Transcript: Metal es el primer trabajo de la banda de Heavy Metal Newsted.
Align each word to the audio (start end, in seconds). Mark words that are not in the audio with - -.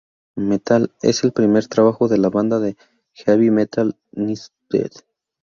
Metal 0.35 0.91
es 1.03 1.23
el 1.23 1.31
primer 1.31 1.67
trabajo 1.67 2.07
de 2.07 2.17
la 2.17 2.31
banda 2.31 2.57
de 2.59 2.75
Heavy 3.13 3.51
Metal 3.51 3.95
Newsted. 4.13 4.93